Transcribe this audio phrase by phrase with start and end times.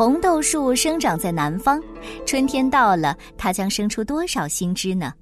[0.00, 1.78] 红豆树生长在南方，
[2.24, 5.12] 春天到了，它将生出多少新枝呢？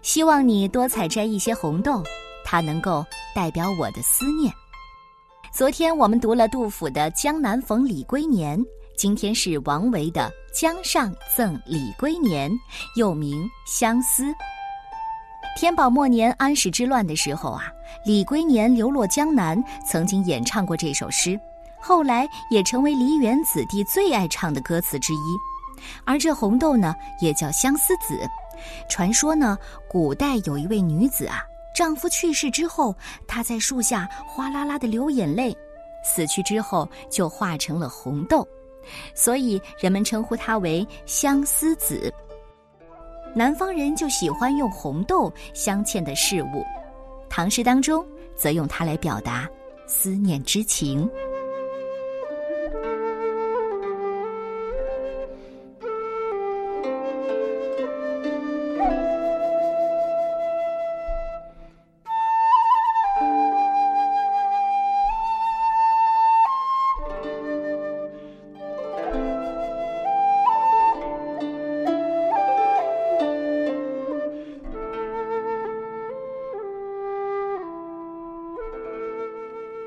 [0.00, 2.04] 希望你多采摘一些红豆，
[2.44, 4.54] 它能够代表我的思念。
[5.52, 8.56] 昨天我们读了杜甫的《江南逢李龟年》，
[8.96, 12.48] 今天是王维的《江上赠李龟年》，
[12.94, 14.22] 又名《相思》。
[15.58, 17.64] 天宝末年安史之乱的时候啊，
[18.06, 21.36] 李龟年流落江南，曾经演唱过这首诗。
[21.82, 25.36] 后来也成为梨园子弟最爱唱的歌词之一，
[26.04, 28.20] 而这红豆呢，也叫相思子。
[28.88, 29.58] 传说呢，
[29.90, 31.42] 古代有一位女子啊，
[31.74, 32.94] 丈夫去世之后，
[33.26, 35.54] 她在树下哗啦啦的流眼泪，
[36.04, 38.46] 死去之后就化成了红豆，
[39.12, 42.14] 所以人们称呼她为相思子。
[43.34, 46.64] 南方人就喜欢用红豆镶嵌的事物，
[47.28, 49.48] 唐诗当中则用它来表达
[49.88, 51.10] 思念之情。